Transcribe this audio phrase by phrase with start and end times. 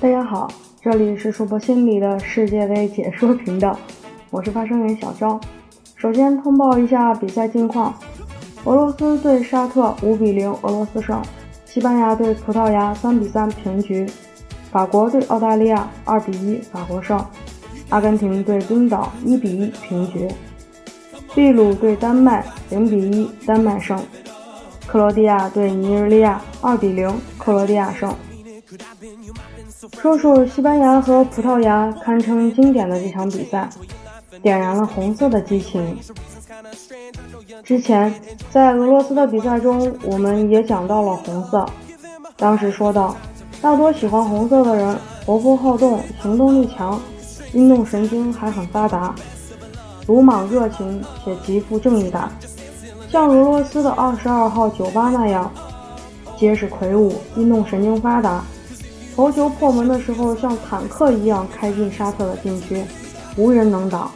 [0.00, 0.46] 大家好，
[0.80, 3.76] 这里是数博心理的世界杯解说频道，
[4.30, 5.40] 我是发声员小昭。
[5.96, 7.92] 首先通报一下比赛近况：
[8.62, 11.20] 俄罗斯对沙特五比零，俄罗斯胜；
[11.64, 14.06] 西班牙对葡萄牙三比三平局；
[14.70, 17.18] 法国对澳大利亚二比一，法国胜；
[17.88, 20.28] 阿根廷对冰岛一比一平局；
[21.34, 23.98] 秘鲁对丹麦零比一，丹麦胜；
[24.86, 28.14] 克罗地亚对尼日利亚二比零，克罗地亚胜。
[30.00, 33.68] 说说西班牙和葡萄牙堪称经典的这场比赛，
[34.42, 35.96] 点燃了红色的激情。
[37.62, 38.12] 之前
[38.50, 41.64] 在俄罗斯的比赛中，我们也讲到了红色。
[42.36, 43.14] 当时说到，
[43.62, 47.00] 大多喜欢红色的人活泼好动，行动力强，
[47.52, 49.14] 运动神经还很发达，
[50.08, 52.28] 鲁莽热情且极富正义感，
[53.08, 55.48] 像俄罗斯的二十二号酒吧那样，
[56.36, 58.42] 结实魁梧，运动神经发达。
[59.18, 62.84] 头球破门的时候，像坦克一样开进沙特的禁区，
[63.36, 64.08] 无人能挡。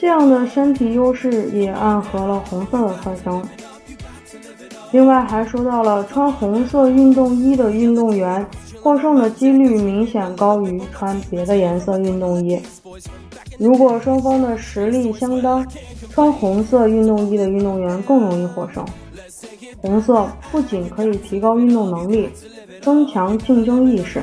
[0.00, 3.40] 这样的身体优势也暗合了红色的特征。
[4.90, 8.44] 另外还说到了穿红色运动衣的运动员
[8.82, 12.60] 获胜的几率明显高于穿别的颜色运动衣。
[13.56, 15.64] 如果双方的实力相当，
[16.10, 18.84] 穿红色运动衣的运动员更容易获胜。
[19.80, 22.28] 红色不仅可以提高运动能力。
[22.84, 24.22] 增强竞争意识，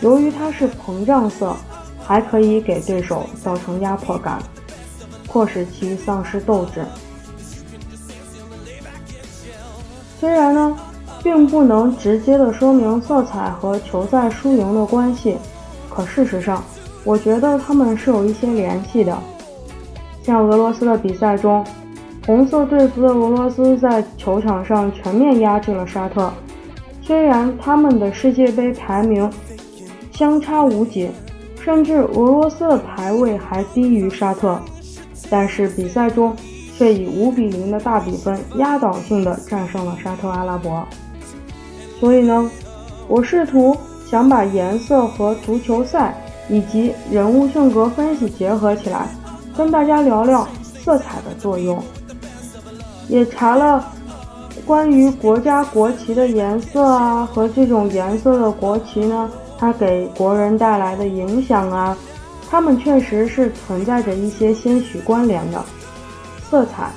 [0.00, 1.56] 由于它是膨胀色，
[2.00, 4.38] 还可以给对手造成压迫感，
[5.26, 6.84] 迫使其丧失斗志。
[10.20, 10.76] 虽然呢，
[11.20, 15.36] 并不能直接的说明色彩和球赛输赢的关系，
[15.88, 16.62] 可事实上，
[17.02, 19.18] 我觉得他们是有一些联系的。
[20.22, 21.64] 像俄罗斯的比赛中，
[22.24, 26.32] 红色队服的俄罗斯在球场上全面压制了沙特。
[27.10, 29.28] 虽然他们的世界杯排名
[30.12, 31.10] 相差无几，
[31.60, 34.60] 甚至俄罗斯的排位还低于沙特，
[35.28, 36.32] 但是比赛中
[36.78, 40.86] 却以五比零的大比分压倒性的战胜了沙特阿拉伯。
[41.98, 42.48] 所以呢，
[43.08, 43.76] 我试图
[44.08, 46.14] 想把颜色和足球赛
[46.48, 49.08] 以及人物性格分析结合起来，
[49.56, 51.82] 跟大家聊聊色彩的作用，
[53.08, 53.84] 也查了。
[54.70, 61.98] 关于国家国旗的颜色啊，和这种颜色的国旗呢，它给国人带来的影响啊，
[62.48, 65.60] 它们确实是存在着一些些许关联的。
[66.48, 66.88] 色彩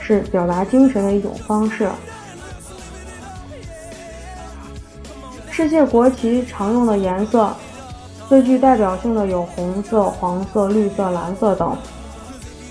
[0.00, 1.88] 是表达精神的一种方式。
[5.52, 7.54] 世界国旗常用的颜色，
[8.28, 11.76] 最具代表性的有红色、黄色、绿色、蓝色等。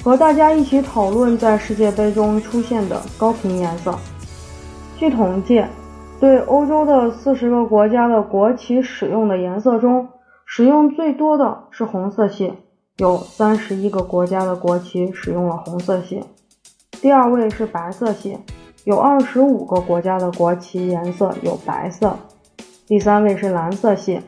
[0.03, 3.97] 和大家一起讨论在世界杯中出现的高频颜色。
[4.97, 5.65] 据统计，
[6.19, 10.07] 对欧洲的四十个国家的国旗使用的颜色中，
[10.45, 12.53] 使用最多的是红色系，
[12.97, 16.23] 有三十一个国家的国旗使用了红色系。
[17.01, 18.37] 第二位是白色系，
[18.85, 22.15] 有二十五个国家的国旗颜色有白色。
[22.87, 24.21] 第三位是蓝色系，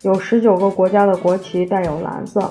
[0.00, 2.50] 有十九个国家的国旗带有蓝色。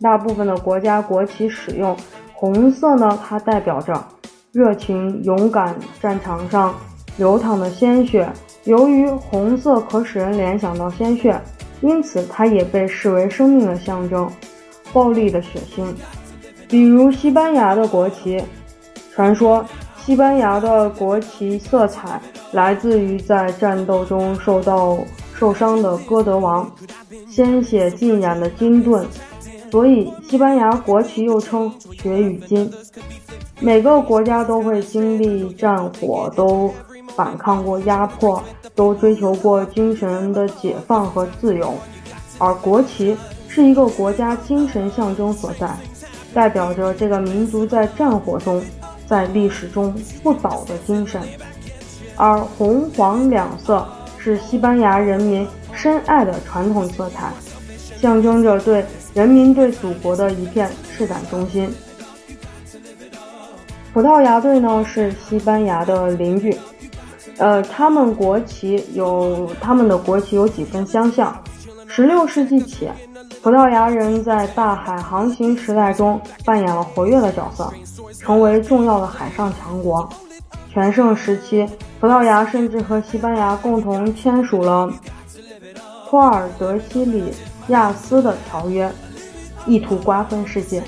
[0.00, 1.96] 大部分的国家国旗使用
[2.32, 4.02] 红色呢，它代表着。
[4.52, 6.74] 热情、勇敢，战场上
[7.16, 8.28] 流淌的鲜血。
[8.64, 11.40] 由于红色可使人联想到鲜血，
[11.80, 14.28] 因此它也被视为生命的象征。
[14.92, 15.86] 暴力的血腥，
[16.68, 18.42] 比如西班牙的国旗。
[19.14, 19.64] 传说
[19.96, 22.20] 西班牙的国旗色彩
[22.52, 24.98] 来自于在战斗中受到
[25.34, 26.68] 受伤的歌德王，
[27.28, 29.06] 鲜血浸染的金盾，
[29.70, 32.70] 所以西班牙国旗又称血与金。
[33.60, 36.72] 每个国家都会经历战火，都
[37.14, 38.42] 反抗过压迫，
[38.74, 41.74] 都追求过精神的解放和自由。
[42.38, 43.16] 而国旗
[43.48, 45.70] 是一个国家精神象征所在，
[46.32, 48.62] 代表着这个民族在战火中、
[49.06, 51.20] 在历史中不倒的精神。
[52.16, 53.86] 而红黄两色
[54.16, 57.30] 是西班牙人民深爱的传统色彩，
[58.00, 58.84] 象征着对
[59.14, 61.72] 人民对祖国的一片赤胆忠心。
[63.92, 66.56] 葡萄牙队呢是西班牙的邻居，
[67.38, 71.36] 呃，他们国旗有他们的国旗有几分相像。
[71.88, 72.88] 十六世纪起，
[73.42, 77.68] 葡萄牙人在大海航行时代中扮演了活跃的角色，
[78.20, 80.08] 成为重要的海上强国。
[80.72, 81.66] 全盛时期，
[81.98, 84.88] 葡萄牙甚至和西班牙共同签署了
[86.08, 87.34] 托尔德西里
[87.68, 88.90] 亚斯的条约，
[89.66, 90.82] 意图瓜分世界。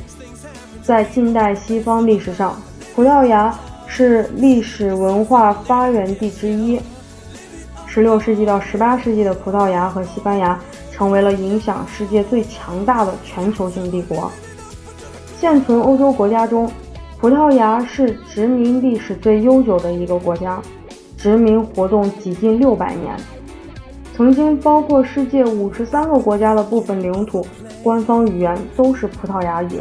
[0.83, 2.61] 在近代西方历史上，
[2.95, 6.81] 葡萄牙是历史文化发源地之一
[7.89, 10.59] ，16世纪到18世纪的葡萄牙和西班牙
[10.91, 14.31] 成为了影响世界最强大的全球性帝国。
[15.39, 16.71] 现存欧洲国家中，
[17.21, 20.61] 葡萄牙是殖民历史最悠久的一个国家，
[21.17, 23.15] 殖民活动几近六百年，
[24.17, 27.47] 曾经包括世界五十三个国家的部分领土，
[27.83, 29.81] 官方语言都是葡萄牙语。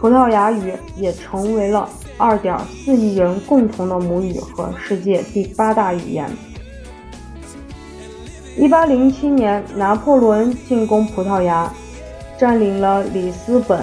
[0.00, 1.88] 葡萄牙语也成为了
[2.18, 6.30] 2.4亿人共同的母语和世界第八大语言。
[8.58, 11.72] 1807年，拿破仑进攻葡萄牙，
[12.38, 13.82] 占领了里斯本。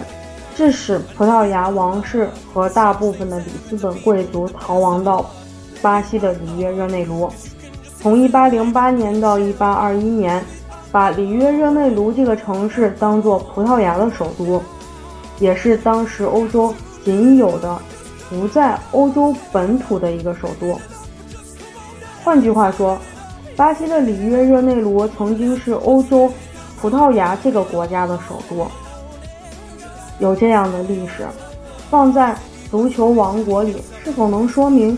[0.53, 5.25] 致使葡萄牙王室和大部分的里斯本贵族逃亡到
[5.81, 7.29] 巴西的里约热内卢。
[8.01, 10.43] 从1808年到1821年，
[10.91, 14.61] 把里约热内卢这个城市当做葡萄牙的首都，
[15.39, 16.73] 也是当时欧洲
[17.05, 17.79] 仅有的
[18.27, 20.75] 不在欧洲本土的一个首都。
[22.23, 22.97] 换句话说，
[23.55, 26.31] 巴西的里约热内卢曾经是欧洲
[26.81, 28.67] 葡萄牙这个国家的首都。
[30.17, 31.27] 有这样的历史，
[31.89, 32.35] 放在
[32.71, 34.97] 足球王国里，是否能说明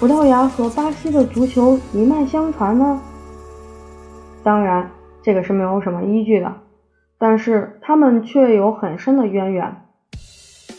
[0.00, 2.98] 葡萄牙和巴西的足球一脉相传呢？
[4.42, 4.90] 当然，
[5.22, 6.50] 这个是没有什么依据的，
[7.18, 9.76] 但是他们却有很深的渊源。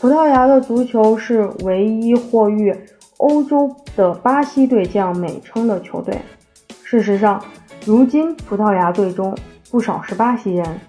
[0.00, 2.76] 葡萄牙的足球是唯一获誉
[3.18, 6.20] “欧洲的巴西队”这样美称的球队。
[6.82, 7.40] 事实上，
[7.86, 9.32] 如今葡萄牙队中
[9.70, 10.80] 不少是巴西人。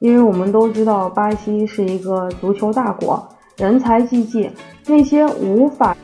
[0.00, 3.24] 因为我们都知道，巴西是一个足球大国，
[3.56, 4.50] 人才济济。
[4.88, 5.96] 那些无法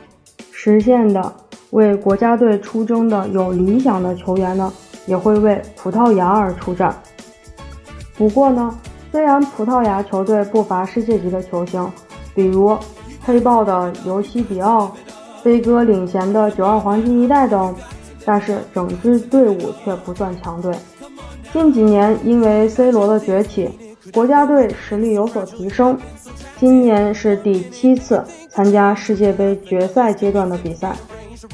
[0.53, 1.35] 实现的
[1.71, 4.71] 为国家队出征的有理想的球员呢，
[5.05, 6.95] 也会为葡萄牙而出战。
[8.17, 8.77] 不过呢，
[9.11, 11.89] 虽然葡萄牙球队不乏世界级的球星，
[12.33, 12.77] 比如
[13.23, 14.91] 黑豹的尤西比奥、
[15.43, 17.73] 飞哥领衔的九二黄金一代等，
[18.25, 20.73] 但是整支队伍却不算强队。
[21.53, 23.69] 近几年因为 C 罗的崛起。
[24.11, 25.95] 国家队实力有所提升，
[26.57, 30.95] 今年是第七次参加世界杯决赛阶段的比赛。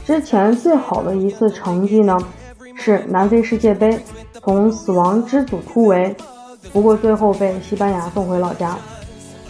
[0.06, 2.18] 之前最好的一次成绩呢，
[2.76, 4.00] 是南非世界杯
[4.44, 6.16] 从死亡之组突围，
[6.72, 8.78] 不过最后被西班牙送回老家。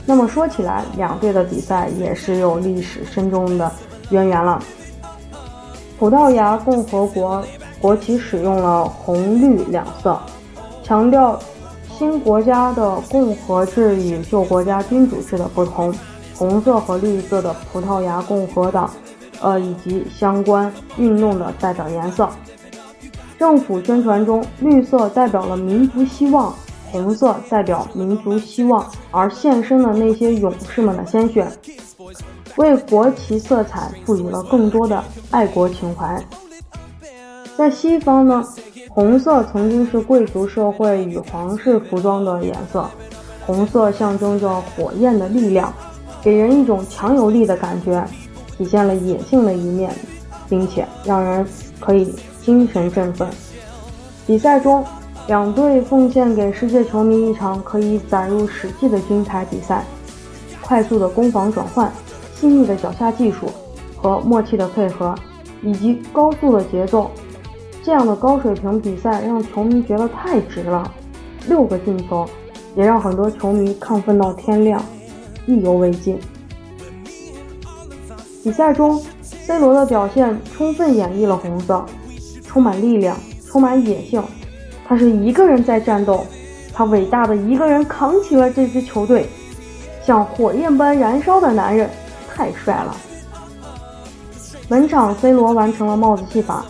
[0.05, 3.71] 那么说起来，两队的比赛也是有历史深重的
[4.09, 4.61] 渊源了。
[5.97, 7.43] 葡萄牙共和国
[7.79, 10.19] 国旗使用了红绿两色，
[10.83, 11.39] 强调。
[11.97, 15.95] 新国家的共和制与旧国家君主制的不同，
[16.35, 18.91] 红色和绿色的葡萄牙共和党，
[19.41, 22.29] 呃，以及相关运动的代表颜色。
[23.37, 26.53] 政府宣传中，绿色代表了民族希望，
[26.91, 31.47] 红色代表民族希望而献身的那些勇士们的鲜血，
[32.55, 36.23] 为国旗色彩赋予了更多的爱国情怀。
[37.57, 38.43] 在西方呢？
[38.89, 42.89] 红色曾经是贵族社会与皇室服装的颜色，
[43.45, 45.73] 红色象征着火焰的力量，
[46.23, 48.01] 给人一种强有力的感觉，
[48.57, 49.93] 体现了野性的一面，
[50.49, 51.45] 并且让人
[51.79, 53.27] 可以精神振奋。
[54.25, 54.83] 比赛中，
[55.27, 59.83] 两队奉献给世界球迷一场可以载入史记的精彩比赛，
[60.61, 61.91] 快速的攻防转换，
[62.33, 63.47] 细腻的脚下技术
[63.95, 65.13] 和默契的配合，
[65.61, 67.11] 以及高速的节奏。
[67.83, 70.91] 这样的高水平比赛让球迷觉得太值了，
[71.47, 72.27] 六个进球
[72.75, 74.83] 也让很多球迷亢奋到天亮，
[75.45, 76.19] 意犹未尽。
[78.45, 81.83] 比赛中，C 罗的表现充分演绎了红色，
[82.45, 84.23] 充满力量，充满野性。
[84.87, 86.23] 他是一个人在战斗，
[86.71, 89.27] 他伟大的一个人扛起了这支球队，
[90.05, 91.89] 像火焰般燃烧的男人，
[92.29, 92.95] 太帅了。
[94.69, 96.63] 本场 C 罗完成了帽子戏法。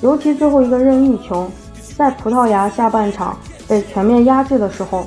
[0.00, 1.50] 尤其最后一个任意球，
[1.98, 3.36] 在葡萄牙下半场
[3.68, 5.04] 被全面压制的时候，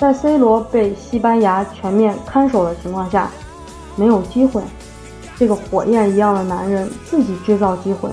[0.00, 3.30] 在 C 罗被西班牙全面看守的情况下，
[3.94, 4.60] 没有机会。
[5.38, 8.10] 这个火焰一样的男人自己制造机会，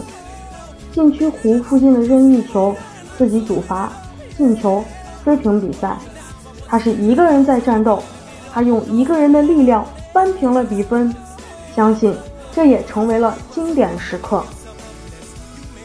[0.91, 2.75] 禁区弧附近的任意球
[3.17, 3.91] 自己主罚
[4.37, 4.83] 进球，
[5.23, 5.97] 追平比赛。
[6.67, 8.01] 他是一个人在战斗，
[8.51, 11.13] 他用一个人的力量扳平了比分。
[11.75, 12.13] 相信
[12.51, 14.43] 这也成为了经典时刻。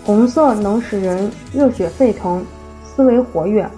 [0.04, 2.44] 红色能使人热血沸腾，
[2.84, 3.68] 思维活跃。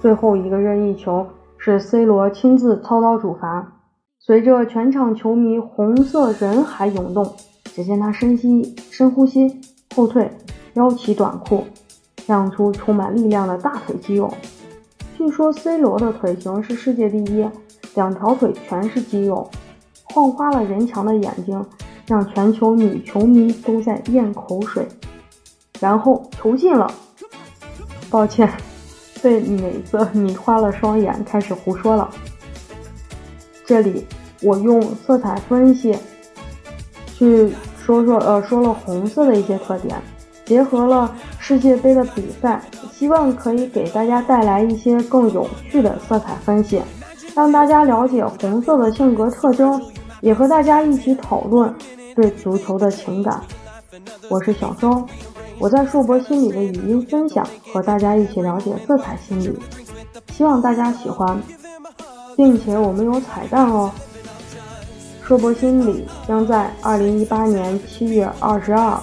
[0.00, 1.26] 最后一个任意球
[1.58, 3.73] 是 C 罗亲自操刀主罚。
[4.26, 7.34] 随着全场球迷红色人海涌动，
[7.74, 9.60] 只见他深吸深呼吸，
[9.94, 10.30] 后退，
[10.72, 11.62] 撩起短裤，
[12.26, 14.32] 亮出充满力量的大腿肌肉。
[15.18, 17.46] 据说 C 罗的腿型是世界第一，
[17.96, 19.46] 两条腿全是肌肉，
[20.04, 21.62] 晃花了人墙的眼睛，
[22.06, 24.88] 让全球女球迷都在咽口水。
[25.80, 26.90] 然后球进了。
[28.08, 28.50] 抱歉，
[29.22, 32.08] 被美色迷花了双眼，开始胡说了。
[33.66, 34.06] 这里
[34.42, 35.96] 我用色彩分析
[37.14, 37.52] 去
[37.84, 40.00] 说说，呃，说了红色的一些特点，
[40.44, 46.82] 结合了世界杯的比赛，希望可以给大家带来一些更有趣的色彩分析，
[47.34, 49.80] 让大家了解红色的性格特征，
[50.20, 51.72] 也和大家一起讨论
[52.14, 53.40] 对足球的情感。
[54.28, 55.02] 我是小周。
[55.60, 59.56] 我在硕博心理的语音分享，和大家一起了解色彩心理，
[60.32, 61.40] 希望大家喜欢，
[62.36, 63.90] 并且我们有彩蛋哦。
[65.22, 69.00] 硕博心理将在二零一八年七月二十二、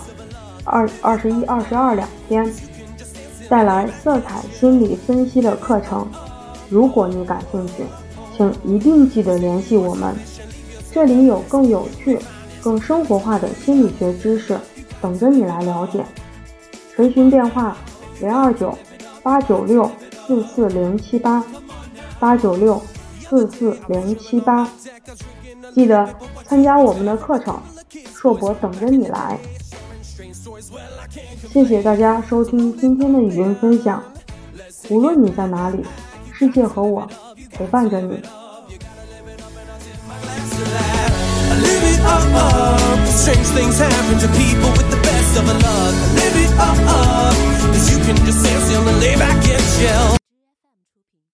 [0.63, 2.47] 二二十一、二十二两天
[3.49, 6.07] 带来色彩心理分析的课程。
[6.69, 7.83] 如果你感兴趣，
[8.37, 10.15] 请一定记得联系我们，
[10.91, 12.19] 这里有更有趣、
[12.61, 14.57] 更生活化的心理学知识
[15.01, 16.05] 等着你来了解。
[16.95, 17.75] 咨询电话：
[18.19, 18.77] 零二九
[19.23, 19.89] 八九六
[20.27, 21.43] 四四零七八
[22.19, 22.79] 八九六
[23.31, 24.67] 四四零七八，
[25.73, 26.05] 记得
[26.43, 27.57] 参加我们的课程，
[28.13, 29.39] 硕博等着你来。
[31.49, 34.03] 谢谢大家收听今天的语音分享，
[34.89, 35.81] 无论你在哪里，
[36.33, 37.07] 世界和我
[37.51, 38.21] 陪伴着你。